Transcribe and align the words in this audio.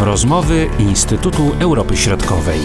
Rozmowy 0.00 0.70
Instytutu 0.78 1.42
Europy 1.60 1.96
Środkowej. 1.96 2.58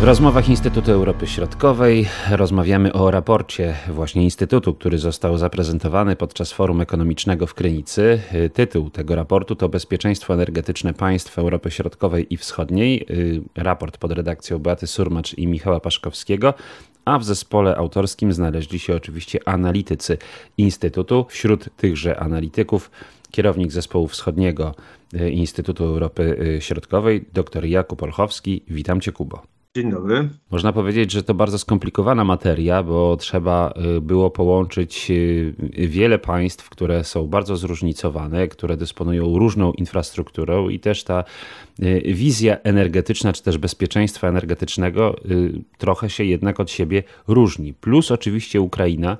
W 0.00 0.04
rozmowach 0.04 0.48
Instytutu 0.48 0.92
Europy 0.92 1.26
Środkowej 1.26 2.08
rozmawiamy 2.30 2.92
o 2.92 3.10
raporcie 3.10 3.74
właśnie 3.88 4.24
Instytutu, 4.24 4.74
który 4.74 4.98
został 4.98 5.38
zaprezentowany 5.38 6.16
podczas 6.16 6.52
Forum 6.52 6.80
Ekonomicznego 6.80 7.46
w 7.46 7.54
Krynicy. 7.54 8.20
Tytuł 8.54 8.90
tego 8.90 9.14
raportu 9.14 9.56
to 9.56 9.68
Bezpieczeństwo 9.68 10.34
energetyczne 10.34 10.94
państw 10.94 11.38
Europy 11.38 11.70
Środkowej 11.70 12.34
i 12.34 12.36
Wschodniej. 12.36 13.06
Raport 13.54 13.98
pod 13.98 14.12
redakcją 14.12 14.58
Beaty 14.58 14.86
Surmacz 14.86 15.34
i 15.34 15.46
Michała 15.46 15.80
Paszkowskiego 15.80 16.54
a 17.04 17.18
w 17.18 17.24
zespole 17.24 17.76
autorskim 17.76 18.32
znaleźli 18.32 18.78
się 18.78 18.96
oczywiście 18.96 19.48
analitycy 19.48 20.18
Instytutu. 20.58 21.26
Wśród 21.28 21.68
tychże 21.76 22.20
analityków 22.20 22.90
kierownik 23.30 23.72
zespołu 23.72 24.08
wschodniego 24.08 24.74
Instytutu 25.30 25.84
Europy 25.84 26.56
Środkowej, 26.60 27.24
dr 27.32 27.64
Jakub 27.64 28.02
Olchowski. 28.02 28.62
Witam 28.68 29.00
Cię, 29.00 29.12
Kubo. 29.12 29.42
Dzień 29.78 29.90
dobry. 29.90 30.28
Można 30.50 30.72
powiedzieć, 30.72 31.12
że 31.12 31.22
to 31.22 31.34
bardzo 31.34 31.58
skomplikowana 31.58 32.24
materia, 32.24 32.82
bo 32.82 33.16
trzeba 33.16 33.74
y, 33.96 34.00
było 34.00 34.30
połączyć 34.30 35.06
y, 35.10 35.54
wiele 35.88 36.18
państw, 36.18 36.70
które 36.70 37.04
są 37.04 37.26
bardzo 37.26 37.56
zróżnicowane, 37.56 38.48
które 38.48 38.76
dysponują 38.76 39.38
różną 39.38 39.72
infrastrukturą 39.72 40.68
i 40.68 40.80
też 40.80 41.04
ta 41.04 41.24
y, 41.82 42.02
wizja 42.06 42.56
energetyczna, 42.62 43.32
czy 43.32 43.42
też 43.42 43.58
bezpieczeństwa 43.58 44.28
energetycznego 44.28 45.16
trochę 45.78 46.10
się 46.10 46.24
jednak 46.24 46.60
od 46.60 46.70
siebie 46.70 47.02
różni. 47.28 47.74
Plus 47.74 48.10
oczywiście 48.10 48.60
Ukraina, 48.60 49.16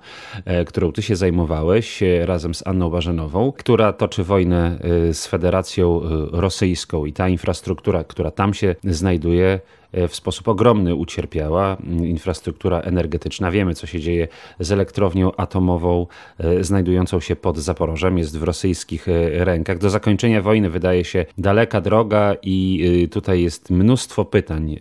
którą 0.67 0.93
ty 0.93 1.03
się 1.03 1.17
zajmowałeś 1.17 2.01
razem 2.25 2.55
z 2.55 2.67
Anną 2.67 2.91
Barzenową, 2.91 3.53
która 3.53 3.93
toczy 3.93 4.25
wojnę 4.25 4.79
z 5.13 5.27
Federacją 5.27 6.01
Rosyjską 6.33 7.05
i 7.05 7.13
ta 7.13 7.29
infrastruktura, 7.29 8.05
która 8.05 8.31
tam 8.31 8.55
się 8.55 8.75
znajduje, 8.85 9.61
E, 9.88 9.88
w 9.93 10.15
sposób 10.15 10.49
ogromny 10.49 10.95
ucierpiała. 10.95 11.77
Infrastruktura 12.05 12.81
energetyczna, 12.81 13.51
wiemy 13.51 13.75
co 13.75 13.87
się 13.87 14.01
dzieje 14.01 14.29
z 14.61 14.73
elektrownią 14.73 15.33
atomową 15.37 16.07
e, 16.39 16.65
znajdującą 16.65 17.21
się 17.21 17.37
pod 17.37 17.59
Zaporożem, 17.59 18.19
jest 18.19 18.39
w 18.39 18.43
rosyjskich 18.43 19.09
e, 19.09 19.45
rękach. 19.45 19.79
Do 19.79 19.91
zakończenia 19.91 20.43
wojny 20.43 20.71
wydaje 20.71 21.05
się 21.05 21.27
daleka 21.39 21.81
droga 21.81 22.37
i 22.43 23.09
tutaj 23.13 23.43
jest 23.43 23.71
mnóstwo 23.71 24.25
pytań 24.25 24.79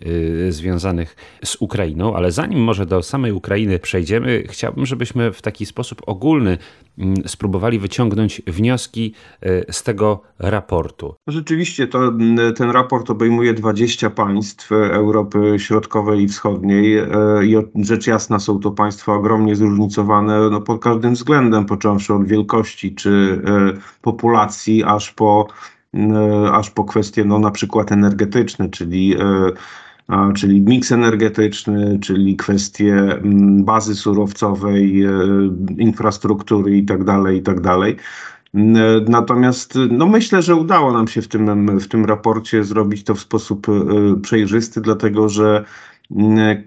związanych 0.48 1.16
z 1.44 1.56
Ukrainą, 1.60 2.16
ale 2.16 2.32
zanim 2.32 2.60
może 2.60 2.86
do 2.86 3.02
samej 3.02 3.32
Ukrainy 3.32 3.78
przejdziemy, 3.78 4.44
chciałbym, 4.48 4.86
żebyśmy 4.86 5.32
w 5.32 5.42
taki 5.42 5.66
sposób 5.66 6.02
ogólny 6.06 6.58
spróbowali 7.26 7.78
wyciągnąć 7.78 8.42
wnioski 8.46 9.14
z 9.70 9.82
tego 9.82 10.22
raportu. 10.38 11.14
Rzeczywiście 11.26 11.86
to, 11.86 12.12
ten 12.56 12.70
raport 12.70 13.10
obejmuje 13.10 13.54
20 13.54 14.10
państw 14.10 14.72
Europy 14.72 15.54
Środkowej 15.58 16.22
i 16.22 16.28
Wschodniej 16.28 16.98
e, 16.98 17.06
i 17.44 17.56
rzecz 17.84 18.06
jasna 18.06 18.38
są 18.38 18.60
to 18.60 18.70
państwa 18.70 19.14
ogromnie 19.14 19.56
zróżnicowane 19.56 20.50
no, 20.50 20.60
pod 20.60 20.82
każdym 20.82 21.14
względem, 21.14 21.64
począwszy 21.66 22.14
od 22.14 22.26
wielkości 22.26 22.94
czy 22.94 23.42
e, 23.46 23.80
populacji, 24.02 24.84
aż 24.84 25.12
po, 25.12 25.48
e, 25.94 26.50
aż 26.52 26.70
po 26.70 26.84
kwestie 26.84 27.24
no, 27.24 27.38
na 27.38 27.50
przykład 27.50 27.92
energetyczne, 27.92 28.68
czyli 28.68 29.16
czyli 30.34 30.60
miks 30.60 30.92
energetyczny, 30.92 31.98
czyli 32.02 32.36
kwestie 32.36 32.94
mm, 32.94 33.64
bazy 33.64 33.94
surowcowej, 33.94 35.04
infrastruktury 35.78 36.76
itd., 36.76 37.04
tak 37.04 37.34
itd. 37.34 37.62
Tak 37.62 37.96
Natomiast 39.08 39.78
no 39.90 40.06
myślę, 40.06 40.42
że 40.42 40.56
udało 40.56 40.92
nam 40.92 41.08
się 41.08 41.22
w 41.22 41.28
tym, 41.28 41.80
w 41.80 41.88
tym 41.88 42.04
raporcie 42.04 42.64
zrobić 42.64 43.04
to 43.04 43.14
w 43.14 43.20
sposób 43.20 43.66
e, 43.68 43.72
przejrzysty, 44.20 44.80
dlatego 44.80 45.28
że 45.28 45.64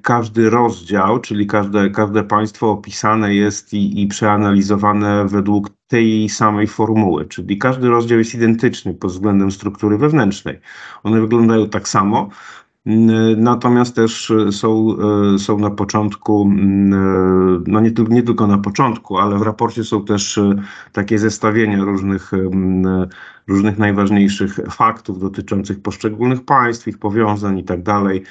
każdy 0.01 0.49
rozdział, 0.49 1.19
czyli 1.19 1.47
każde, 1.47 1.89
każde 1.89 2.23
państwo 2.23 2.71
opisane 2.71 3.35
jest 3.35 3.73
i, 3.73 4.01
i 4.01 4.07
przeanalizowane 4.07 5.25
według 5.27 5.69
tej 5.87 6.29
samej 6.29 6.67
formuły, 6.67 7.25
czyli 7.25 7.57
każdy 7.57 7.89
rozdział 7.89 8.19
jest 8.19 8.35
identyczny 8.35 8.93
pod 8.93 9.11
względem 9.11 9.51
struktury 9.51 9.97
wewnętrznej. 9.97 10.59
One 11.03 11.21
wyglądają 11.21 11.69
tak 11.69 11.89
samo, 11.89 12.29
Natomiast 13.37 13.95
też 13.95 14.33
są, 14.51 14.97
są 15.37 15.59
na 15.59 15.69
początku, 15.71 16.49
no 17.67 17.81
nie, 17.81 17.91
nie 18.09 18.23
tylko 18.23 18.47
na 18.47 18.57
początku, 18.57 19.17
ale 19.17 19.39
w 19.39 19.41
raporcie 19.41 19.83
są 19.83 20.05
też 20.05 20.39
takie 20.91 21.19
zestawienia 21.19 21.83
różnych, 21.83 22.31
różnych 23.47 23.77
najważniejszych 23.77 24.55
faktów 24.69 25.19
dotyczących 25.19 25.81
poszczególnych 25.81 26.45
państw, 26.45 26.87
ich 26.87 26.97
powiązań 26.97 27.59
i 27.59 27.63
tak 27.63 27.83
dalej. 27.83 28.23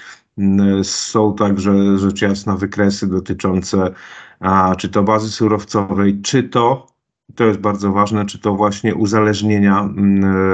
Są 0.82 1.34
także 1.34 1.98
rzecz 1.98 2.22
jasna 2.22 2.56
wykresy 2.56 3.06
dotyczące 3.06 3.94
a, 4.40 4.74
czy 4.78 4.88
to 4.88 5.02
bazy 5.02 5.30
surowcowej, 5.30 6.22
czy 6.22 6.42
to, 6.42 6.86
to 7.34 7.44
jest 7.44 7.60
bardzo 7.60 7.92
ważne, 7.92 8.26
czy 8.26 8.38
to 8.38 8.54
właśnie 8.54 8.94
uzależnienia 8.94 9.88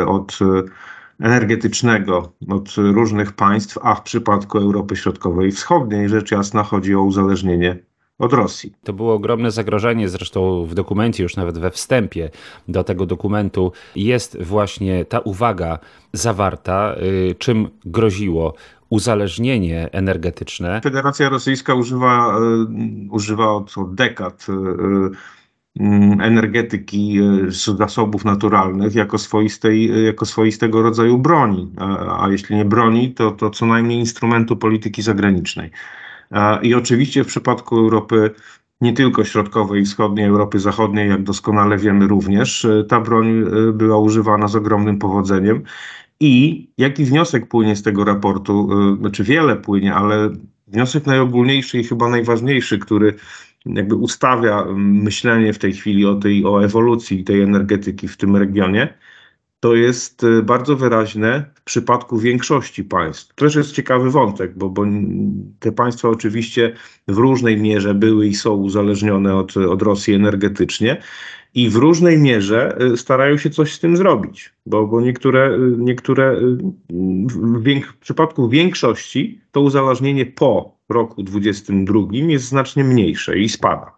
od 0.06 0.38
energetycznego 1.20 2.32
od 2.48 2.74
różnych 2.76 3.32
państw, 3.32 3.78
a 3.82 3.94
w 3.94 4.02
przypadku 4.02 4.58
Europy 4.58 4.96
Środkowej 4.96 5.48
i 5.48 5.52
Wschodniej 5.52 6.08
rzecz 6.08 6.30
jasna 6.30 6.62
chodzi 6.62 6.94
o 6.94 7.02
uzależnienie 7.02 7.78
od 8.18 8.32
Rosji. 8.32 8.72
To 8.84 8.92
było 8.92 9.14
ogromne 9.14 9.50
zagrożenie, 9.50 10.08
zresztą 10.08 10.66
w 10.66 10.74
dokumencie, 10.74 11.22
już 11.22 11.36
nawet 11.36 11.58
we 11.58 11.70
wstępie 11.70 12.30
do 12.68 12.84
tego 12.84 13.06
dokumentu 13.06 13.72
jest 13.96 14.42
właśnie 14.42 15.04
ta 15.04 15.18
uwaga 15.18 15.78
zawarta, 16.12 16.96
y, 17.30 17.34
czym 17.38 17.68
groziło 17.84 18.54
uzależnienie 18.90 19.88
energetyczne. 19.92 20.80
Federacja 20.84 21.28
Rosyjska 21.28 21.74
używa, 21.74 22.38
y, 23.08 23.10
używa 23.10 23.52
od, 23.52 23.78
od 23.78 23.94
dekad 23.94 24.46
y, 24.48 25.16
energetyki, 26.20 27.18
e, 27.18 27.50
zasobów 27.76 28.24
naturalnych 28.24 28.94
jako, 28.94 29.18
swoistej, 29.18 29.90
e, 29.90 30.02
jako 30.02 30.26
swoistego 30.26 30.82
rodzaju 30.82 31.18
broni, 31.18 31.72
a, 31.76 32.24
a 32.24 32.30
jeśli 32.30 32.56
nie 32.56 32.64
broni, 32.64 33.14
to, 33.14 33.30
to 33.30 33.50
co 33.50 33.66
najmniej 33.66 33.98
instrumentu 33.98 34.56
polityki 34.56 35.02
zagranicznej. 35.02 35.70
I 36.62 36.74
oczywiście 36.74 37.24
w 37.24 37.26
przypadku 37.26 37.76
Europy 37.76 38.30
nie 38.80 38.92
tylko 38.92 39.24
środkowej 39.24 39.82
i 39.82 39.84
wschodniej, 39.84 40.26
Europy 40.26 40.58
Zachodniej, 40.58 41.08
jak 41.08 41.22
doskonale 41.22 41.78
wiemy 41.78 42.06
również, 42.06 42.64
e, 42.64 42.84
ta 42.84 43.00
broń 43.00 43.44
była 43.72 43.98
używana 43.98 44.48
z 44.48 44.56
ogromnym 44.56 44.98
powodzeniem. 44.98 45.62
I 46.20 46.66
jaki 46.78 47.04
wniosek 47.04 47.48
płynie 47.48 47.76
z 47.76 47.82
tego 47.82 48.04
raportu? 48.04 48.68
Znaczy 49.00 49.24
wiele 49.24 49.56
płynie, 49.56 49.94
ale 49.94 50.30
wniosek 50.66 51.06
najogólniejszy 51.06 51.78
i 51.78 51.84
chyba 51.84 52.08
najważniejszy, 52.08 52.78
który 52.78 53.14
jakby 53.74 53.94
ustawia 53.94 54.64
myślenie 54.76 55.52
w 55.52 55.58
tej 55.58 55.72
chwili 55.72 56.06
o 56.06 56.14
tej 56.14 56.44
o 56.44 56.64
ewolucji 56.64 57.24
tej 57.24 57.42
energetyki 57.42 58.08
w 58.08 58.16
tym 58.16 58.36
regionie, 58.36 58.94
to 59.60 59.74
jest 59.74 60.24
y, 60.24 60.42
bardzo 60.42 60.76
wyraźne 60.76 61.50
w 61.54 61.62
przypadku 61.62 62.18
większości 62.18 62.84
państw. 62.84 63.34
To 63.34 63.44
też 63.44 63.54
jest 63.54 63.72
ciekawy 63.72 64.10
wątek, 64.10 64.58
bo, 64.58 64.68
bo 64.70 64.84
te 65.60 65.72
państwa 65.72 66.08
oczywiście 66.08 66.72
w 67.08 67.16
różnej 67.16 67.56
mierze 67.56 67.94
były 67.94 68.26
i 68.26 68.34
są 68.34 68.54
uzależnione 68.54 69.34
od, 69.34 69.56
od 69.56 69.82
Rosji 69.82 70.14
energetycznie 70.14 71.02
i 71.56 71.70
w 71.70 71.76
różnej 71.76 72.18
mierze 72.18 72.78
y, 72.82 72.96
starają 72.96 73.38
się 73.38 73.50
coś 73.50 73.74
z 73.74 73.80
tym 73.80 73.96
zrobić, 73.96 74.52
bo, 74.66 74.86
bo 74.86 75.00
niektóre, 75.00 75.50
y, 75.50 75.58
niektóre 75.78 76.36
w, 76.90 77.82
w 77.82 77.96
przypadku 78.00 78.48
większości 78.48 79.40
to 79.52 79.60
uzależnienie 79.60 80.26
po 80.26 80.76
roku 80.88 81.22
2022 81.22 82.32
jest 82.32 82.44
znacznie 82.44 82.84
mniejsze 82.84 83.38
i 83.38 83.48
spada. 83.48 83.96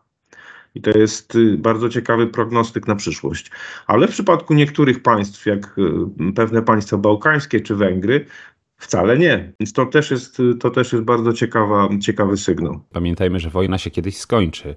I 0.75 0.81
to 0.81 0.99
jest 0.99 1.35
y, 1.35 1.57
bardzo 1.59 1.89
ciekawy 1.89 2.27
prognostyk 2.27 2.87
na 2.87 2.97
przyszłość. 2.97 3.51
Ale 3.87 4.09
w 4.09 4.11
przypadku 4.11 4.55
niektórych 4.55 5.03
państw, 5.03 5.47
jak 5.47 5.79
y, 5.79 6.33
pewne 6.35 6.63
państwa 6.63 6.97
bałkańskie 6.97 7.61
czy 7.61 7.75
Węgry, 7.75 8.27
Wcale 8.81 9.19
nie. 9.19 9.53
Więc 9.61 9.73
to 9.73 9.87
też 9.87 10.11
jest, 10.11 10.43
to 10.61 10.71
też 10.71 10.93
jest 10.93 11.05
bardzo 11.05 11.33
ciekawa, 11.33 11.89
ciekawy 12.03 12.37
sygnał. 12.37 12.81
Pamiętajmy, 12.93 13.41
że 13.41 13.51
wojna 13.51 13.79
się 13.79 13.91
kiedyś 13.91 14.17
skończy. 14.17 14.75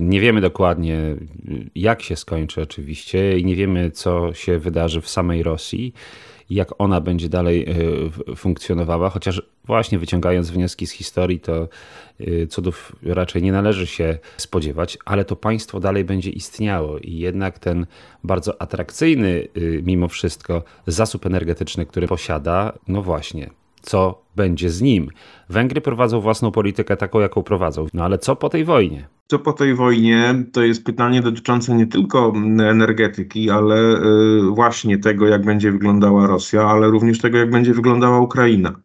Nie 0.00 0.20
wiemy 0.20 0.40
dokładnie, 0.40 1.16
jak 1.74 2.02
się 2.02 2.16
skończy, 2.16 2.62
oczywiście, 2.62 3.38
i 3.38 3.44
nie 3.44 3.56
wiemy, 3.56 3.90
co 3.90 4.34
się 4.34 4.58
wydarzy 4.58 5.00
w 5.00 5.08
samej 5.08 5.42
Rosji 5.42 5.94
jak 6.50 6.72
ona 6.78 7.00
będzie 7.00 7.28
dalej 7.28 7.66
e, 8.30 8.36
funkcjonowała, 8.36 9.10
chociaż 9.10 9.42
właśnie 9.64 9.98
wyciągając 9.98 10.50
wnioski 10.50 10.86
z 10.86 10.90
historii, 10.90 11.40
to 11.40 11.68
e, 12.20 12.46
cudów 12.46 12.96
raczej 13.02 13.42
nie 13.42 13.52
należy 13.52 13.86
się 13.86 14.18
spodziewać, 14.36 14.98
ale 15.04 15.24
to 15.24 15.36
państwo 15.36 15.80
dalej 15.80 16.04
będzie 16.04 16.30
istniało 16.30 16.98
i 16.98 17.16
jednak 17.16 17.58
ten 17.58 17.86
bardzo 18.24 18.62
atrakcyjny 18.62 19.48
e, 19.56 19.60
mimo 19.82 20.08
wszystko 20.08 20.62
zasób 20.86 21.26
energetyczny, 21.26 21.86
który 21.86 22.06
posiada, 22.06 22.72
no 22.88 23.02
właśnie, 23.02 23.50
co 23.88 24.22
będzie 24.36 24.70
z 24.70 24.80
nim. 24.82 25.08
Węgry 25.48 25.80
prowadzą 25.80 26.20
własną 26.20 26.50
politykę 26.50 26.96
taką, 26.96 27.20
jaką 27.20 27.42
prowadzą. 27.42 27.86
No 27.94 28.04
ale 28.04 28.18
co 28.18 28.36
po 28.36 28.48
tej 28.48 28.64
wojnie? 28.64 29.08
Co 29.26 29.38
po 29.38 29.52
tej 29.52 29.74
wojnie, 29.74 30.44
to 30.52 30.62
jest 30.62 30.84
pytanie 30.84 31.22
dotyczące 31.22 31.74
nie 31.74 31.86
tylko 31.86 32.32
energetyki, 32.70 33.50
ale 33.50 33.76
y, 33.76 34.42
właśnie 34.50 34.98
tego, 34.98 35.26
jak 35.26 35.44
będzie 35.44 35.72
wyglądała 35.72 36.26
Rosja, 36.26 36.62
ale 36.62 36.88
również 36.88 37.20
tego, 37.20 37.38
jak 37.38 37.50
będzie 37.50 37.74
wyglądała 37.74 38.20
Ukraina. 38.20 38.80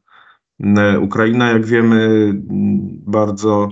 Y, 0.95 0.99
Ukraina, 0.99 1.49
jak 1.49 1.65
wiemy, 1.65 2.31
bardzo 3.05 3.69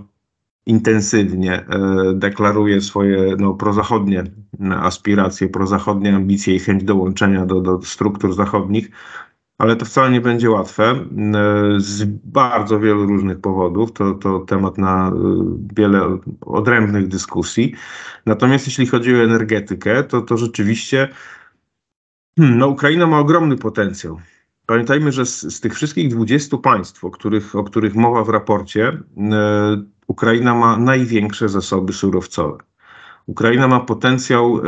intensywnie 0.65 1.59
y, 1.59 1.65
deklaruje 2.13 2.81
swoje 2.81 3.35
no, 3.39 3.53
prozachodnie 3.53 4.23
aspiracje, 4.69 5.49
prozachodnie 5.49 6.15
ambicje 6.15 6.55
i 6.55 6.59
chęć 6.59 6.83
dołączenia 6.83 7.45
do, 7.45 7.61
do 7.61 7.81
struktur 7.81 8.33
zachodnich 8.33 8.91
ale 9.61 9.75
to 9.75 9.85
wcale 9.85 10.11
nie 10.11 10.21
będzie 10.21 10.49
łatwe 10.49 10.83
e, 10.83 11.05
z 11.77 12.03
bardzo 12.23 12.79
wielu 12.79 13.05
różnych 13.05 13.41
powodów. 13.41 13.93
To, 13.93 14.13
to 14.13 14.39
temat 14.39 14.77
na 14.77 15.09
e, 15.09 15.13
wiele 15.75 16.17
odrębnych 16.41 17.07
dyskusji. 17.07 17.73
Natomiast 18.25 18.67
jeśli 18.67 18.87
chodzi 18.87 19.15
o 19.15 19.23
energetykę, 19.23 20.03
to, 20.03 20.21
to 20.21 20.37
rzeczywiście 20.37 21.07
hmm, 22.39 22.57
no, 22.57 22.67
Ukraina 22.67 23.07
ma 23.07 23.19
ogromny 23.19 23.57
potencjał. 23.57 24.19
Pamiętajmy, 24.65 25.11
że 25.11 25.25
z, 25.25 25.55
z 25.55 25.59
tych 25.59 25.73
wszystkich 25.75 26.09
20 26.09 26.57
państw, 26.57 27.03
o 27.03 27.11
których, 27.11 27.55
o 27.55 27.63
których 27.63 27.95
mowa 27.95 28.23
w 28.23 28.29
raporcie, 28.29 28.87
e, 28.87 29.83
Ukraina 30.07 30.55
ma 30.55 30.77
największe 30.77 31.49
zasoby 31.49 31.93
surowcowe. 31.93 32.57
Ukraina 33.31 33.67
ma 33.67 33.79
potencjał, 33.79 34.57
y, 34.57 34.61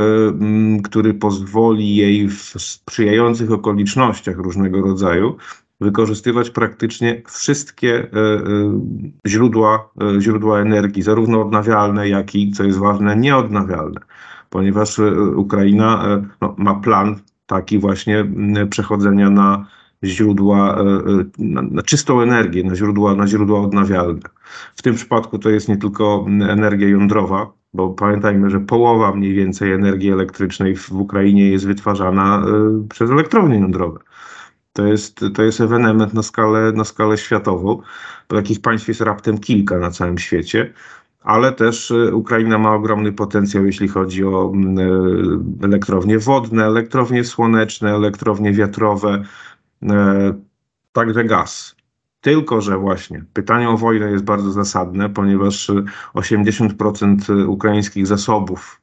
który 0.83 1.13
pozwoli 1.13 1.95
jej 1.95 2.29
w 2.29 2.53
sprzyjających 2.61 3.51
okolicznościach 3.51 4.37
różnego 4.37 4.81
rodzaju 4.81 5.37
wykorzystywać 5.81 6.49
praktycznie 6.49 7.21
wszystkie 7.27 8.03
y, 8.03 8.07
y, 8.07 9.27
źródła, 9.27 9.89
źródła 10.19 10.59
energii, 10.59 11.01
zarówno 11.01 11.41
odnawialne, 11.41 12.09
jak 12.09 12.35
i, 12.35 12.51
co 12.51 12.63
jest 12.63 12.79
ważne, 12.79 13.15
nieodnawialne, 13.15 14.01
ponieważ 14.49 14.99
Ukraina 15.35 16.05
no, 16.41 16.55
ma 16.57 16.75
plan 16.75 17.19
taki 17.45 17.79
właśnie 17.79 18.25
przechodzenia 18.69 19.29
na 19.29 19.65
źródła, 20.03 20.83
na, 21.37 21.61
na, 21.61 21.81
czystą 21.81 22.21
energię, 22.21 22.63
na 22.63 22.75
źródła, 22.75 23.15
na 23.15 23.27
źródła 23.27 23.61
odnawialne. 23.61 24.21
W 24.75 24.81
tym 24.81 24.95
przypadku 24.95 25.39
to 25.39 25.49
jest 25.49 25.69
nie 25.69 25.77
tylko 25.77 26.25
energia 26.49 26.87
jądrowa, 26.87 27.51
bo 27.73 27.89
pamiętajmy, 27.89 28.49
że 28.49 28.59
połowa 28.59 29.15
mniej 29.15 29.33
więcej 29.33 29.71
energii 29.71 30.11
elektrycznej 30.11 30.75
w 30.75 30.91
Ukrainie 30.91 31.49
jest 31.49 31.65
wytwarzana 31.65 32.45
y, 32.83 32.87
przez 32.87 33.11
elektrownie 33.11 33.59
jądrowe. 33.59 33.99
To 34.73 34.87
jest, 34.87 35.25
to 35.33 35.43
jest 35.43 35.61
ewenement 35.61 36.13
na 36.13 36.23
skalę, 36.23 36.71
na 36.71 36.83
skalę 36.83 37.17
światową. 37.17 37.81
Takich 38.27 38.61
państw 38.61 38.87
jest 38.87 39.01
raptem 39.01 39.37
kilka 39.37 39.77
na 39.77 39.91
całym 39.91 40.17
świecie, 40.17 40.73
ale 41.23 41.51
też 41.51 41.93
Ukraina 42.13 42.57
ma 42.57 42.73
ogromny 42.73 43.11
potencjał, 43.11 43.65
jeśli 43.65 43.87
chodzi 43.87 44.25
o 44.25 44.53
elektrownie 45.63 46.19
wodne, 46.19 46.65
elektrownie 46.65 47.23
słoneczne, 47.23 47.95
elektrownie 47.95 48.51
wiatrowe, 48.51 49.23
także 50.91 51.23
gaz. 51.23 51.75
Tylko, 52.21 52.61
że 52.61 52.77
właśnie 52.77 53.25
pytanie 53.33 53.69
o 53.69 53.77
wojnę 53.77 54.11
jest 54.11 54.23
bardzo 54.23 54.51
zasadne, 54.51 55.09
ponieważ 55.09 55.71
80% 56.13 57.47
ukraińskich 57.47 58.07
zasobów 58.07 58.82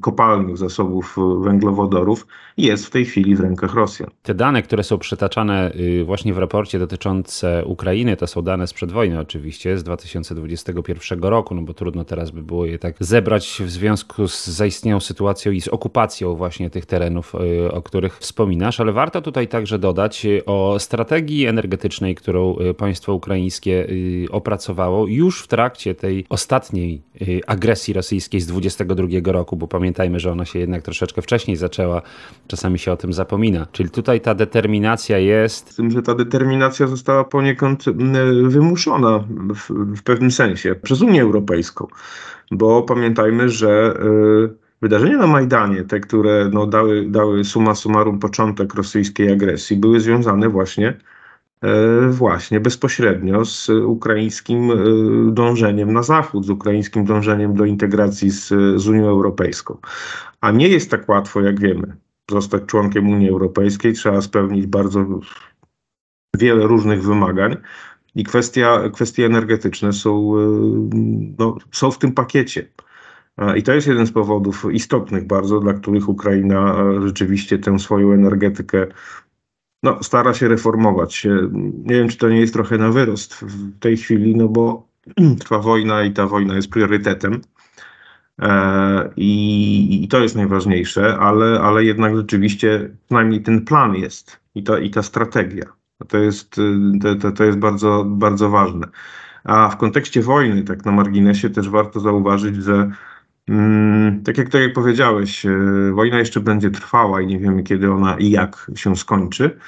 kopalnych 0.00 0.58
zasobów 0.58 1.16
węglowodorów 1.40 2.26
jest 2.56 2.86
w 2.86 2.90
tej 2.90 3.04
chwili 3.04 3.36
w 3.36 3.40
rękach 3.40 3.74
Rosjan. 3.74 4.10
Te 4.22 4.34
dane, 4.34 4.62
które 4.62 4.84
są 4.84 4.98
przytaczane 4.98 5.72
y, 5.74 6.04
właśnie 6.04 6.34
w 6.34 6.38
raporcie 6.38 6.78
dotyczące 6.78 7.64
Ukrainy, 7.64 8.16
to 8.16 8.26
są 8.26 8.42
dane 8.42 8.66
sprzed 8.66 8.92
wojny 8.92 9.20
oczywiście, 9.20 9.78
z 9.78 9.82
2021 9.82 11.22
roku, 11.22 11.54
no 11.54 11.62
bo 11.62 11.74
trudno 11.74 12.04
teraz 12.04 12.30
by 12.30 12.42
było 12.42 12.66
je 12.66 12.78
tak 12.78 12.96
zebrać 13.00 13.62
w 13.64 13.70
związku 13.70 14.28
z 14.28 14.46
zaistniałą 14.46 15.00
sytuacją 15.00 15.52
i 15.52 15.60
z 15.60 15.68
okupacją 15.68 16.34
właśnie 16.34 16.70
tych 16.70 16.86
terenów, 16.86 17.34
y, 17.34 17.72
o 17.72 17.82
których 17.82 18.18
wspominasz, 18.18 18.80
ale 18.80 18.92
warto 18.92 19.22
tutaj 19.22 19.48
także 19.48 19.78
dodać 19.78 20.26
y, 20.26 20.44
o 20.44 20.78
strategii 20.78 21.46
energetycznej, 21.46 22.14
którą 22.14 22.56
państwo 22.76 23.14
ukraińskie 23.14 23.86
opracowało 24.30 25.06
już 25.06 25.42
w 25.42 25.48
trakcie 25.48 25.94
tej 25.94 26.24
ostatniej 26.28 27.02
agresji 27.46 27.94
rosyjskiej 27.94 28.40
z 28.40 28.46
20 28.46 28.82
2022 28.84 29.32
roku, 29.32 29.56
bo 29.56 29.68
pamiętajmy, 29.68 30.20
że 30.20 30.32
ona 30.32 30.44
się 30.44 30.58
jednak 30.58 30.82
troszeczkę 30.82 31.22
wcześniej 31.22 31.56
zaczęła, 31.56 32.02
czasami 32.46 32.78
się 32.78 32.92
o 32.92 32.96
tym 32.96 33.12
zapomina. 33.12 33.66
Czyli 33.72 33.90
tutaj 33.90 34.20
ta 34.20 34.34
determinacja 34.34 35.18
jest. 35.18 35.70
Z 35.72 35.76
tym, 35.76 35.90
że 35.90 36.02
ta 36.02 36.14
determinacja 36.14 36.86
została 36.86 37.24
poniekąd 37.24 37.84
wymuszona 38.42 39.24
w, 39.54 39.70
w 39.96 40.02
pewnym 40.02 40.30
sensie 40.30 40.74
przez 40.82 41.02
Unię 41.02 41.22
Europejską, 41.22 41.86
bo 42.50 42.82
pamiętajmy, 42.82 43.48
że 43.48 43.94
y, 44.48 44.62
Wydarzenia 44.82 45.16
na 45.16 45.26
Majdanie, 45.26 45.84
te, 45.84 46.00
które 46.00 46.50
no, 46.52 46.66
dały, 46.66 47.06
dały 47.08 47.44
suma 47.44 47.74
summarum 47.74 48.18
początek 48.18 48.74
rosyjskiej 48.74 49.32
agresji, 49.32 49.76
były 49.76 50.00
związane 50.00 50.48
właśnie 50.48 50.96
właśnie 52.10 52.60
bezpośrednio 52.60 53.44
z 53.44 53.68
ukraińskim 53.68 54.70
e, 54.70 54.74
dążeniem 55.32 55.92
na 55.92 56.02
zachód, 56.02 56.46
z 56.46 56.50
ukraińskim 56.50 57.04
dążeniem 57.04 57.54
do 57.54 57.64
integracji 57.64 58.30
z, 58.30 58.48
z 58.76 58.88
Unią 58.88 59.08
Europejską. 59.08 59.78
A 60.40 60.50
nie 60.50 60.68
jest 60.68 60.90
tak 60.90 61.08
łatwo, 61.08 61.40
jak 61.40 61.60
wiemy, 61.60 61.96
zostać 62.30 62.62
członkiem 62.66 63.08
Unii 63.08 63.28
Europejskiej. 63.28 63.92
Trzeba 63.92 64.20
spełnić 64.20 64.66
bardzo 64.66 65.06
wiele 66.38 66.66
różnych 66.66 67.02
wymagań. 67.02 67.56
I 68.14 68.24
kwestia, 68.24 68.90
kwestie 68.94 69.26
energetyczne 69.26 69.92
są, 69.92 70.38
e, 70.38 70.40
no, 71.38 71.56
są 71.72 71.90
w 71.90 71.98
tym 71.98 72.12
pakiecie. 72.12 72.68
I 73.56 73.62
to 73.62 73.72
jest 73.72 73.86
jeden 73.86 74.06
z 74.06 74.12
powodów 74.12 74.66
istotnych 74.72 75.26
bardzo, 75.26 75.60
dla 75.60 75.74
których 75.74 76.08
Ukraina 76.08 76.76
rzeczywiście 77.02 77.58
tę 77.58 77.78
swoją 77.78 78.12
energetykę 78.12 78.86
no, 79.82 80.02
stara 80.02 80.34
się 80.34 80.48
reformować. 80.48 81.26
Nie 81.84 81.94
wiem, 81.94 82.08
czy 82.08 82.18
to 82.18 82.28
nie 82.28 82.40
jest 82.40 82.52
trochę 82.52 82.78
na 82.78 82.90
wyrost 82.90 83.34
w 83.34 83.78
tej 83.78 83.96
chwili, 83.96 84.36
no 84.36 84.48
bo 84.48 84.88
trwa 85.40 85.58
wojna 85.58 86.02
i 86.02 86.12
ta 86.12 86.26
wojna 86.26 86.54
jest 86.56 86.70
priorytetem. 86.70 87.40
E, 88.42 89.10
I, 89.16 90.04
I, 90.04 90.08
to 90.08 90.20
jest 90.20 90.36
najważniejsze, 90.36 91.18
ale, 91.18 91.60
ale 91.60 91.84
jednak 91.84 92.16
rzeczywiście 92.16 92.90
przynajmniej 93.06 93.42
ten 93.42 93.64
plan 93.64 93.94
jest 93.94 94.40
i 94.54 94.62
ta, 94.62 94.78
i 94.78 94.90
ta 94.90 95.02
strategia. 95.02 95.64
To 96.08 96.18
jest, 96.18 96.60
to, 97.20 97.32
to 97.32 97.44
jest 97.44 97.58
bardzo, 97.58 98.04
bardzo 98.06 98.50
ważne. 98.50 98.86
A 99.44 99.68
w 99.68 99.76
kontekście 99.76 100.22
wojny, 100.22 100.62
tak 100.62 100.84
na 100.84 100.92
marginesie, 100.92 101.50
też 101.50 101.68
warto 101.68 102.00
zauważyć, 102.00 102.56
że 102.56 102.90
tak 104.24 104.38
jak, 104.38 104.48
tak 104.48 104.62
jak 104.62 104.72
powiedziałeś, 104.72 105.46
e, 105.46 105.50
wojna 105.92 106.18
jeszcze 106.18 106.40
będzie 106.40 106.70
trwała 106.70 107.20
i 107.20 107.26
nie 107.26 107.38
wiemy, 107.38 107.62
kiedy 107.62 107.92
ona 107.92 108.18
i 108.18 108.30
jak 108.30 108.70
się 108.74 108.96
skończy. 108.96 109.58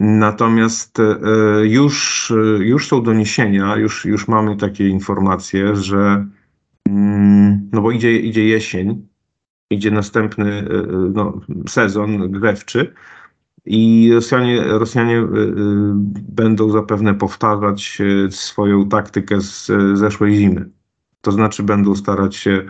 Natomiast 0.00 0.98
e, 1.00 1.16
już, 1.66 2.30
e, 2.30 2.64
już 2.64 2.88
są 2.88 3.02
doniesienia, 3.02 3.76
już, 3.76 4.04
już 4.04 4.28
mamy 4.28 4.56
takie 4.56 4.88
informacje, 4.88 5.76
że 5.76 6.26
mm, 6.88 7.70
no 7.72 7.80
bo 7.80 7.90
idzie, 7.90 8.18
idzie 8.18 8.44
jesień, 8.48 9.06
idzie 9.70 9.90
następny 9.90 10.64
no, 11.14 11.40
sezon 11.68 12.30
grzewczy 12.30 12.94
i 13.66 14.10
Rosjanie, 14.14 14.62
Rosjanie 14.62 15.26
będą 16.28 16.70
zapewne 16.70 17.14
powtarzać 17.14 17.98
swoją 18.30 18.88
taktykę 18.88 19.40
z 19.40 19.70
zeszłej 19.98 20.36
zimy. 20.36 20.70
To 21.22 21.32
znaczy 21.32 21.62
będą 21.62 21.94
starać 21.94 22.36
się, 22.36 22.64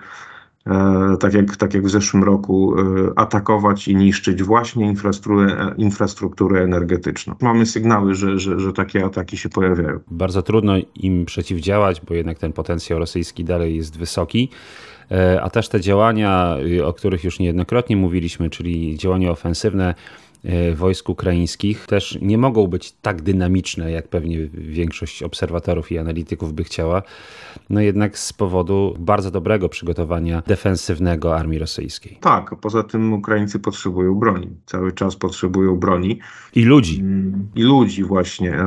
e, 0.67 1.17
tak 1.21 1.35
jak, 1.35 1.57
tak 1.57 1.75
jak 1.75 1.85
w 1.85 1.91
zeszłym 1.91 2.25
roku, 2.25 2.75
e, 2.79 2.83
atakować 3.17 3.89
i 3.89 3.97
niszczyć 3.97 4.43
właśnie 4.43 4.87
infrastrukturę, 4.87 5.75
infrastrukturę 5.77 6.63
energetyczną. 6.63 7.35
Mamy 7.41 7.67
sygnały, 7.67 8.15
że, 8.15 8.39
że, 8.39 8.61
że 8.61 8.73
takie 8.73 9.05
ataki 9.05 9.37
się 9.37 9.49
pojawiają. 9.49 10.01
Bardzo 10.11 10.43
trudno 10.43 10.73
im 10.97 11.25
przeciwdziałać, 11.25 12.01
bo 12.09 12.15
jednak 12.15 12.39
ten 12.39 12.53
potencjał 12.53 12.99
rosyjski 12.99 13.45
dalej 13.45 13.77
jest 13.77 13.99
wysoki 13.99 14.51
e, 15.11 15.43
a 15.43 15.51
też 15.51 15.69
te 15.69 15.81
działania, 15.81 16.57
o 16.85 16.93
których 16.93 17.25
już 17.25 17.39
niejednokrotnie 17.39 17.97
mówiliśmy, 17.97 18.51
czyli 18.51 18.99
działania 18.99 19.31
ofensywne 19.31 19.95
E, 19.95 20.30
wojsk 20.75 21.09
ukraińskich 21.09 21.87
też 21.87 22.19
nie 22.23 22.39
mogą 22.39 22.67
być 22.67 22.93
tak 22.93 23.23
dynamiczne, 23.23 23.91
jak 23.91 24.09
pewnie 24.09 24.47
większość 24.55 25.23
obserwatorów 25.23 25.93
i 25.93 25.99
analityków 25.99 26.53
by 26.53 26.65
chciała, 26.65 27.03
no 27.71 27.81
jednak 27.81 28.19
z 28.19 28.33
powodu 28.33 28.95
bardzo 28.99 29.31
dobrego 29.31 29.69
przygotowania 29.69 30.43
defensywnego 30.47 31.37
armii 31.37 31.59
rosyjskiej. 31.59 32.19
Tak, 32.21 32.55
poza 32.61 32.83
tym 32.83 33.13
Ukraińcy 33.13 33.59
potrzebują 33.59 34.15
broni, 34.15 34.49
cały 34.67 34.93
czas 34.93 35.17
potrzebują 35.17 35.77
broni. 35.77 36.19
I 36.55 36.63
ludzi. 36.63 37.05
I 37.55 37.63
ludzi 37.63 38.05
właśnie, 38.05 38.59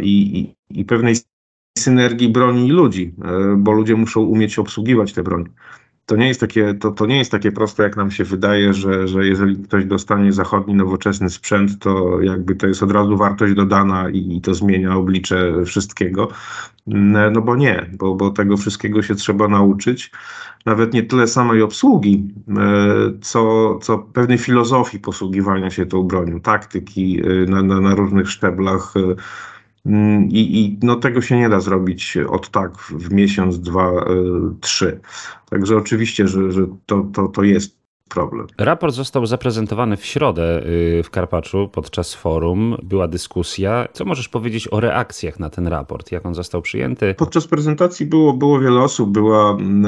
i, 0.00 0.38
i, 0.38 0.80
i 0.80 0.84
pewnej 0.84 1.14
synergii 1.78 2.28
broni 2.28 2.66
i 2.66 2.70
ludzi, 2.70 3.14
e, 3.24 3.56
bo 3.56 3.72
ludzie 3.72 3.96
muszą 3.96 4.20
umieć 4.20 4.58
obsługiwać 4.58 5.12
te 5.12 5.22
broni 5.22 5.46
to 6.10 6.16
nie 6.16 6.28
jest 6.28 6.40
takie, 6.40 6.74
to, 6.74 6.90
to 6.90 7.06
nie 7.06 7.18
jest 7.18 7.30
takie 7.30 7.52
proste, 7.52 7.82
jak 7.82 7.96
nam 7.96 8.10
się 8.10 8.24
wydaje, 8.24 8.74
że, 8.74 9.08
że 9.08 9.26
jeżeli 9.26 9.56
ktoś 9.56 9.84
dostanie 9.84 10.32
zachodni, 10.32 10.74
nowoczesny 10.74 11.30
sprzęt, 11.30 11.78
to 11.78 12.20
jakby 12.20 12.54
to 12.54 12.66
jest 12.66 12.82
od 12.82 12.90
razu 12.90 13.16
wartość 13.16 13.54
dodana 13.54 14.10
i, 14.10 14.36
i 14.36 14.40
to 14.40 14.54
zmienia 14.54 14.96
oblicze 14.96 15.64
wszystkiego. 15.64 16.28
No 17.32 17.40
bo 17.42 17.56
nie, 17.56 17.90
bo, 17.92 18.14
bo 18.14 18.30
tego 18.30 18.56
wszystkiego 18.56 19.02
się 19.02 19.14
trzeba 19.14 19.48
nauczyć. 19.48 20.10
Nawet 20.66 20.94
nie 20.94 21.02
tyle 21.02 21.26
samej 21.26 21.62
obsługi, 21.62 22.34
e, 22.48 22.54
co, 23.20 23.78
co 23.82 23.98
pewnej 23.98 24.38
filozofii 24.38 24.98
posługiwania 24.98 25.70
się 25.70 25.86
tą 25.86 26.02
bronią, 26.02 26.40
taktyki 26.40 27.20
e, 27.20 27.50
na, 27.50 27.62
na, 27.62 27.80
na 27.80 27.94
różnych 27.94 28.30
szczeblach. 28.30 28.94
Mm, 29.86 30.28
I, 30.30 30.60
I, 30.60 30.78
no, 30.82 30.96
tego 30.96 31.22
się 31.22 31.36
nie 31.36 31.48
da 31.48 31.60
zrobić 31.60 32.16
od 32.28 32.50
tak 32.50 32.78
w 32.78 33.12
miesiąc, 33.12 33.60
dwa, 33.60 34.04
trzy. 34.60 35.00
Także 35.50 35.76
oczywiście, 35.76 36.28
że, 36.28 36.52
że 36.52 36.66
to, 36.86 37.06
to, 37.12 37.28
to 37.28 37.42
jest 37.42 37.79
problem. 38.10 38.46
Raport 38.58 38.94
został 38.94 39.26
zaprezentowany 39.26 39.96
w 39.96 40.06
środę 40.06 40.66
y, 40.66 41.02
w 41.02 41.10
Karpaczu 41.10 41.68
podczas 41.72 42.14
forum. 42.14 42.76
Była 42.82 43.08
dyskusja. 43.08 43.88
Co 43.92 44.04
możesz 44.04 44.28
powiedzieć 44.28 44.68
o 44.72 44.80
reakcjach 44.80 45.38
na 45.38 45.50
ten 45.50 45.66
raport? 45.66 46.12
Jak 46.12 46.26
on 46.26 46.34
został 46.34 46.62
przyjęty? 46.62 47.14
Podczas 47.18 47.46
prezentacji 47.46 48.06
było, 48.06 48.32
było 48.32 48.60
wiele 48.60 48.80
osób. 48.80 49.10
Była, 49.10 49.50
mm, 49.50 49.86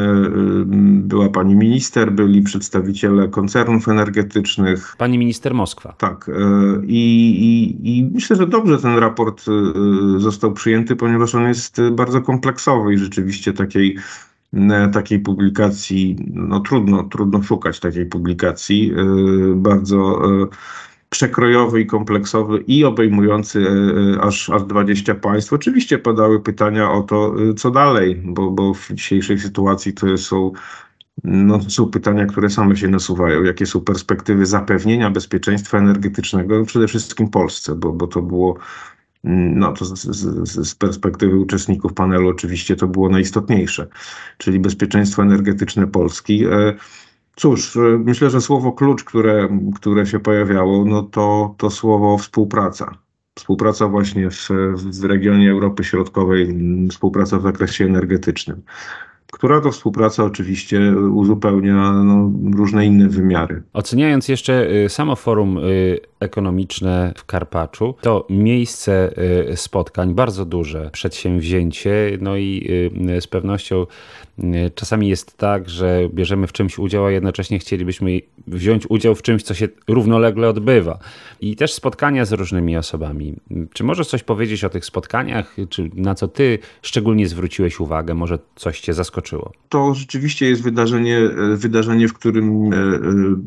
y, 1.03 1.09
była 1.09 1.29
pani 1.29 1.55
minister, 1.55 2.13
byli 2.13 2.43
przedstawiciele 2.43 3.29
koncernów 3.29 3.89
energetycznych. 3.89 4.95
Pani 4.99 5.19
minister 5.19 5.55
Moskwa. 5.55 5.95
Tak. 5.99 6.29
Y, 6.29 6.33
I, 6.87 7.03
i, 7.41 7.99
i 7.99 8.05
myślę, 8.05 8.37
że 8.37 8.47
dobrze 8.47 8.79
ten 8.79 8.99
raport 8.99 9.45
został 10.17 10.53
przyjęty, 10.53 10.97
ponieważ 10.97 11.35
on 11.35 11.49
jest 11.49 11.81
bardzo 11.93 12.21
kompleksowy 12.21 12.95
i 12.95 12.99
rzeczywiście 12.99 13.53
takiej 13.53 13.97
takiej 14.93 15.21
publikacji, 15.21 16.17
no 16.35 16.61
trudno, 16.61 17.03
trudno 17.03 17.43
szukać 17.43 17.81
takiej 17.81 18.07
publikacji, 18.07 18.93
y, 18.93 19.55
bardzo 19.57 20.23
y, 20.43 20.47
przekrojowy 21.11 21.81
i 21.81 21.87
kompleksowy 21.87 22.65
i 22.67 22.85
obejmujący 22.85 23.59
y, 23.59 24.21
aż, 24.21 24.51
aż 24.51 24.63
20 24.63 25.15
państw. 25.15 25.53
Oczywiście 25.53 25.99
padały 25.99 26.41
pytania 26.41 26.93
o 26.93 27.03
to, 27.03 27.35
co 27.57 27.71
dalej, 27.71 28.23
bo, 28.25 28.51
bo 28.51 28.75
w 28.75 28.89
dzisiejszej 28.93 29.39
sytuacji 29.39 29.95
to 29.95 30.19
są 30.19 30.53
no, 31.25 31.61
są 31.61 31.91
pytania, 31.91 32.27
które 32.27 32.51
same 32.51 32.77
się 32.77 32.89
nasuwają. 32.89 33.43
Jakie 33.43 33.67
są 33.67 33.81
perspektywy 33.81 34.47
zapewnienia 34.47 35.11
bezpieczeństwa 35.11 35.79
energetycznego 35.79 36.65
przede 36.65 36.89
wszystkim 36.89 37.29
Polsce, 37.29 37.75
bo, 37.75 37.93
bo 37.93 38.07
to 38.07 38.23
było 38.23 38.59
no 39.25 39.73
to 39.73 39.85
z, 39.85 40.01
z, 40.01 40.69
z, 40.69 40.75
perspektywy 40.75 41.39
uczestników 41.39 41.95
panelu 41.95 42.29
oczywiście 42.29 42.77
to 42.77 42.89
było 42.89 43.09
najistotniejsze, 43.09 43.87
czyli 44.39 44.61
bezpieczeństwo 44.61 45.23
energetyczne 45.23 45.87
Polski. 45.87 46.45
E, 46.45 46.75
cóż, 47.37 47.77
e, 47.77 47.81
myślę, 47.81 48.31
że 48.31 48.41
słowo 48.41 48.73
klucz, 48.73 49.05
które, 49.05 49.49
które 49.75 50.07
się 50.07 50.21
pojawiało, 50.21 50.85
no 50.85 51.03
to, 51.03 51.55
to 51.59 51.71
słowo 51.71 52.19
współpraca. 52.19 52.99
Współpraca 53.35 53.89
właśnie 53.89 54.31
w, 54.31 54.49
w 54.75 55.05
regionie 55.05 55.51
Europy 55.51 55.85
Środkowej, 55.85 56.57
współpraca 56.91 57.39
w 57.39 57.43
zakresie 57.43 57.85
energetycznym 57.85 58.63
która 59.33 59.61
to 59.61 59.71
współpraca 59.71 60.25
oczywiście 60.25 60.95
uzupełnia 61.13 61.93
no, 61.93 62.33
różne 62.57 62.87
inne 62.87 63.09
wymiary. 63.09 63.63
Oceniając 63.73 64.29
jeszcze 64.29 64.71
y, 64.85 64.89
samo 64.89 65.17
forum 65.17 65.59
y, 65.59 66.01
ekonomiczne 66.21 67.13
w 67.17 67.25
Karpaczu, 67.25 67.95
to 68.01 68.27
miejsce 68.31 69.15
y, 69.51 69.57
spotkań, 69.57 70.15
bardzo 70.15 70.45
duże 70.45 70.91
przedsięwzięcie, 70.93 72.19
no 72.21 72.37
i 72.37 72.69
z 73.21 73.27
pewnością 73.27 73.87
czasami 74.75 75.09
jest 75.09 75.37
tak, 75.37 75.69
że 75.69 76.09
bierzemy 76.15 76.47
w 76.47 76.53
czymś 76.53 76.79
udział, 76.79 77.07
a 77.07 77.11
jednocześnie 77.11 77.59
chcielibyśmy 77.59 78.21
wziąć 78.47 78.87
udział 78.89 79.15
w 79.15 79.23
czymś, 79.23 79.43
co 79.43 79.55
się 79.55 79.69
równolegle 79.89 80.49
odbywa. 80.49 80.99
I 81.41 81.57
też 81.57 81.73
spotkania 81.73 82.25
z 82.25 82.33
różnymi 82.33 82.77
osobami. 82.77 83.35
Czy 83.73 83.85
możesz 83.85 84.09
coś 84.09 84.23
powiedzieć 84.23 84.65
o 84.65 84.71
tych 84.71 84.85
spotkaniach, 84.85 85.57
czy 85.69 85.91
na 85.95 86.15
co 86.15 86.29
ty 86.29 86.59
szczególnie 86.83 87.29
zwróciłeś 87.29 87.81
uwagę? 87.81 88.15
Może 88.15 88.39
coś 88.57 88.81
cię 88.81 88.95
zaskoczyło? 88.95 89.53
To 89.69 89.95
rzeczywiście 89.95 90.49
jest 90.49 90.63
wydarzenie, 90.63 91.21
wydarzenie 91.57 92.09
w 92.09 92.13
którym 92.13 92.73
e, 92.73 92.77
e, 92.77 93.01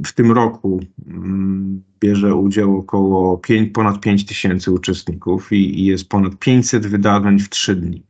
w 0.06 0.14
tym 0.14 0.32
roku 0.32 0.80
mm, 1.08 1.82
bierze 2.00 2.36
udział 2.36 2.78
około 2.78 3.38
5, 3.38 3.74
ponad 3.74 4.00
5 4.00 4.26
tysięcy 4.26 4.72
uczestników 4.72 5.52
i, 5.52 5.80
i 5.80 5.86
jest 5.86 6.10
ponad 6.10 6.40
500 6.40 6.88
wydarzeń 6.88 7.40
w 7.40 7.50
3 7.50 7.76
dni. 7.76 8.04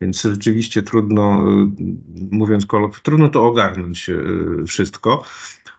Więc 0.00 0.22
rzeczywiście 0.22 0.82
trudno, 0.82 1.44
y, 1.52 1.68
mówiąc 2.30 2.66
kolokwialnie, 2.66 3.02
trudno 3.02 3.28
to 3.28 3.46
ogarnąć 3.46 4.08
y, 4.08 4.64
wszystko. 4.66 5.24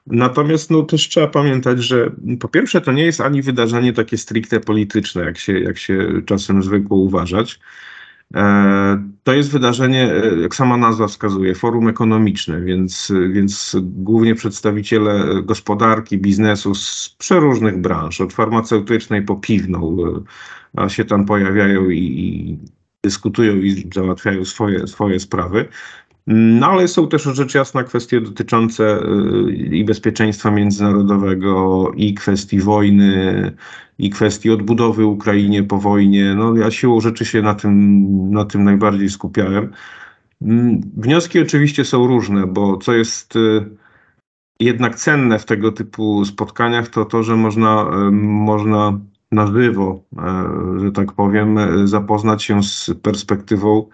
Natomiast 0.07 0.71
no, 0.71 0.83
też 0.83 1.09
trzeba 1.09 1.27
pamiętać, 1.27 1.83
że 1.83 2.12
po 2.39 2.47
pierwsze 2.47 2.81
to 2.81 2.91
nie 2.91 3.05
jest 3.05 3.21
ani 3.21 3.41
wydarzenie 3.41 3.93
takie 3.93 4.17
stricte 4.17 4.59
polityczne, 4.59 5.24
jak 5.24 5.38
się, 5.38 5.59
jak 5.59 5.77
się 5.77 6.21
czasem 6.25 6.63
zwykło 6.63 6.97
uważać. 6.97 7.59
E, 8.36 9.03
to 9.24 9.33
jest 9.33 9.51
wydarzenie, 9.51 10.13
e, 10.13 10.41
jak 10.41 10.55
sama 10.55 10.77
nazwa 10.77 11.07
wskazuje, 11.07 11.55
forum 11.55 11.88
ekonomiczne, 11.88 12.62
więc, 12.62 13.13
więc 13.31 13.75
głównie 13.81 14.36
przedstawiciele 14.36 15.43
gospodarki, 15.43 16.17
biznesu 16.17 16.75
z 16.75 17.15
przeróżnych 17.17 17.81
branż, 17.81 18.21
od 18.21 18.33
farmaceutycznej 18.33 19.21
po 19.21 19.36
piwną, 19.36 19.97
e, 20.77 20.89
się 20.89 21.05
tam 21.05 21.25
pojawiają 21.25 21.89
i 21.89 22.57
dyskutują 23.04 23.56
i 23.56 23.89
załatwiają 23.94 24.46
swoje, 24.46 24.88
swoje 24.88 25.20
sprawy. 25.20 25.68
No 26.27 26.68
ale 26.68 26.88
są 26.88 27.08
też 27.08 27.24
rzecz 27.24 27.56
jasna 27.56 27.84
kwestie 27.84 28.22
dotyczące 28.22 29.00
y, 29.48 29.51
i 29.51 29.86
bezpieczeństwa 29.86 30.51
międzynarodowego, 30.51 31.92
i 31.96 32.13
kwestii 32.13 32.60
wojny, 32.60 33.51
i 34.00 34.10
kwestii 34.10 34.50
odbudowy 34.50 35.06
Ukrainie 35.06 35.63
po 35.63 35.77
wojnie. 35.77 36.36
No 36.36 36.56
ja 36.56 36.72
siłą 36.72 37.01
rzeczy 37.01 37.25
się 37.25 37.42
na 37.42 37.56
tym, 37.56 38.06
na 38.32 38.46
tym 38.46 38.63
najbardziej 38.63 39.10
skupiałem. 39.10 39.72
Mm, 40.42 40.82
wnioski 40.98 41.39
oczywiście 41.39 41.86
są 41.86 42.08
różne, 42.08 42.48
bo 42.48 42.77
co 42.77 42.94
jest 42.94 43.36
y, 43.36 43.66
jednak 44.60 44.96
cenne 44.96 45.39
w 45.39 45.46
tego 45.46 45.72
typu 45.72 46.25
spotkaniach, 46.25 46.88
to 46.88 47.06
to, 47.06 47.24
że 47.24 47.36
można, 47.36 47.82
y, 47.82 48.12
można 48.12 49.00
na 49.31 49.48
żywo, 49.48 50.03
e, 50.17 50.79
że 50.79 50.91
tak 50.91 51.12
powiem, 51.13 51.57
zapoznać 51.88 52.43
się 52.43 52.63
z 52.63 52.91
perspektywą 53.01 53.89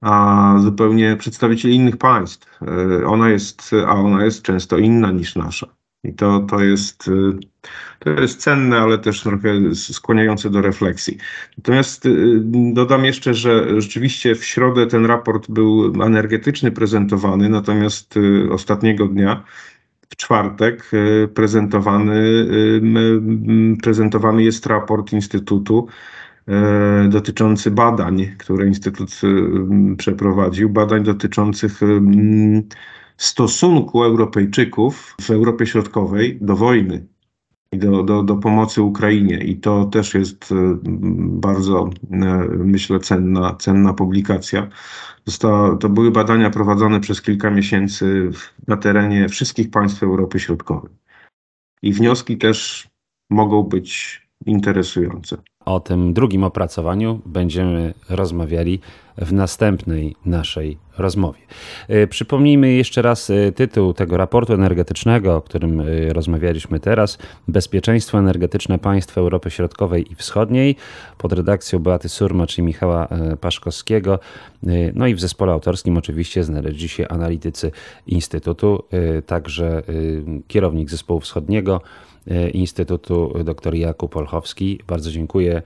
a 0.00 0.54
zupełnie 0.58 1.16
przedstawicieli 1.16 1.74
innych 1.74 1.96
państw. 1.96 2.60
E, 2.62 3.06
ona 3.06 3.30
jest, 3.30 3.70
a 3.86 3.94
ona 3.94 4.24
jest 4.24 4.42
często 4.42 4.78
inna 4.78 5.12
niż 5.12 5.36
nasza. 5.36 5.66
I 6.04 6.14
to, 6.14 6.40
to, 6.40 6.60
jest, 6.60 7.08
e, 7.08 7.38
to 7.98 8.10
jest 8.10 8.40
cenne, 8.40 8.78
ale 8.78 8.98
też 8.98 9.22
trochę 9.22 9.74
skłaniające 9.74 10.50
do 10.50 10.62
refleksji. 10.62 11.18
Natomiast 11.58 12.08
dodam 12.72 13.04
jeszcze, 13.04 13.34
że 13.34 13.80
rzeczywiście 13.80 14.34
w 14.34 14.44
środę 14.44 14.86
ten 14.86 15.06
raport 15.06 15.50
był 15.50 16.02
energetyczny 16.02 16.72
prezentowany, 16.72 17.48
natomiast 17.48 18.14
ostatniego 18.50 19.06
dnia 19.06 19.44
w 20.08 20.16
czwartek 20.16 20.90
y, 20.94 21.28
prezentowany, 21.28 22.14
y, 22.16 23.76
prezentowany 23.82 24.42
jest 24.42 24.66
raport 24.66 25.12
Instytutu 25.12 25.86
y, 27.06 27.08
dotyczący 27.08 27.70
badań, 27.70 28.26
które 28.38 28.66
Instytut 28.66 29.10
przeprowadził, 29.96 30.70
badań 30.70 31.04
dotyczących 31.04 31.80
stosunku 33.16 34.04
Europejczyków 34.04 35.16
w 35.20 35.30
Europie 35.30 35.66
Środkowej 35.66 36.38
do 36.40 36.56
wojny 36.56 37.06
do, 37.72 38.02
do, 38.02 38.22
do 38.22 38.36
pomocy 38.36 38.82
Ukrainie. 38.82 39.38
I 39.44 39.56
to 39.56 39.84
też 39.84 40.14
jest 40.14 40.54
bardzo, 41.18 41.90
myślę, 42.58 43.00
cenna, 43.00 43.56
cenna 43.56 43.94
publikacja. 43.94 44.68
Została, 45.26 45.76
to 45.76 45.88
były 45.88 46.10
badania 46.10 46.50
prowadzone 46.50 47.00
przez 47.00 47.22
kilka 47.22 47.50
miesięcy 47.50 48.30
na 48.68 48.76
terenie 48.76 49.28
wszystkich 49.28 49.70
państw 49.70 50.02
Europy 50.02 50.40
Środkowej. 50.40 50.92
I 51.82 51.92
wnioski 51.92 52.38
też 52.38 52.88
mogą 53.30 53.62
być 53.62 54.20
interesujące. 54.46 55.36
O 55.68 55.80
tym 55.80 56.12
drugim 56.12 56.44
opracowaniu 56.44 57.20
będziemy 57.26 57.94
rozmawiali 58.08 58.80
w 59.18 59.32
następnej 59.32 60.16
naszej 60.24 60.78
rozmowie. 60.98 61.38
E, 61.88 62.06
przypomnijmy 62.06 62.72
jeszcze 62.72 63.02
raz 63.02 63.30
e, 63.30 63.52
tytuł 63.52 63.92
tego 63.92 64.16
raportu 64.16 64.52
energetycznego, 64.52 65.36
o 65.36 65.42
którym 65.42 65.80
e, 65.80 65.84
rozmawialiśmy 66.12 66.80
teraz: 66.80 67.18
Bezpieczeństwo 67.48 68.18
energetyczne 68.18 68.78
państw 68.78 69.18
Europy 69.18 69.50
Środkowej 69.50 70.12
i 70.12 70.14
Wschodniej, 70.14 70.76
pod 71.18 71.32
redakcją 71.32 71.78
Beaty 71.78 72.08
Surmacz 72.08 72.58
i 72.58 72.62
Michała 72.62 73.08
Paszkowskiego. 73.40 74.18
No 74.94 75.06
i 75.06 75.14
w 75.14 75.20
zespole 75.20 75.52
autorskim 75.52 75.96
oczywiście 75.96 76.44
znaleźli 76.44 76.88
się 76.88 77.08
analitycy 77.08 77.70
Instytutu, 78.06 78.84
także 79.26 79.82
kierownik 80.48 80.90
zespołu 80.90 81.20
wschodniego 81.20 81.80
Instytutu 82.52 83.34
dr 83.44 83.74
Jakub 83.74 84.16
Olchowski. 84.16 84.80
Bardzo 84.86 85.10
dziękuję 85.10 85.62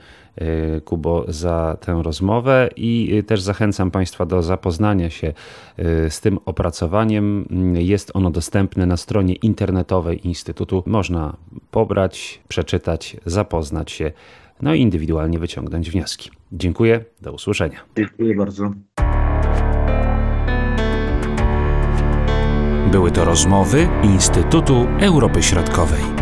Kubo 0.85 1.25
za 1.29 1.77
tę 1.81 2.01
rozmowę 2.03 2.69
i 2.77 3.23
też 3.27 3.43
zachęcam 3.43 3.91
Państwa 3.91 4.27
do 4.27 4.43
zapoznania 4.43 5.11
się 5.11 5.33
z 6.09 6.21
tym 6.21 6.39
opracowaniem. 6.45 7.47
Jest 7.75 8.11
ono 8.15 8.31
dostępne 8.31 8.87
na 8.87 8.97
stronie 8.97 9.35
internetowej 9.35 10.27
Instytutu. 10.27 10.83
Można 10.87 11.37
pobrać, 11.71 12.41
przeczytać, 12.49 13.17
zapoznać 13.27 13.91
się, 13.91 14.13
no 14.63 14.75
i 14.75 14.81
indywidualnie 14.81 15.39
wyciągnąć 15.39 15.91
wnioski. 15.91 16.31
Dziękuję, 16.53 17.05
do 17.21 17.33
usłyszenia. 17.33 17.81
Dziękuję 17.97 18.35
bardzo. 18.35 18.73
Były 22.93 23.11
to 23.11 23.25
rozmowy 23.25 23.89
Instytutu 24.03 24.87
Europy 25.01 25.43
Środkowej. 25.43 26.22